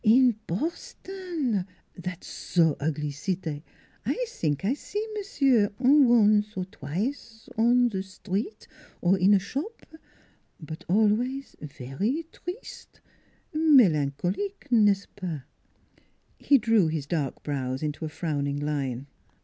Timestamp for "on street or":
7.55-9.15